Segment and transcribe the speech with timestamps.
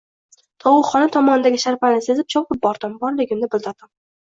[0.63, 3.97] Tovuqxona tomondagi sharpani sezib chopib bordim, borligimni bildirdim